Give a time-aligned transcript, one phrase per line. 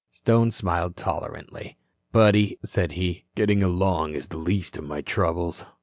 [0.09, 1.77] Stone smiled tolerantly.
[2.11, 5.63] "Buddy," said he, "getting along is the least of my troubles."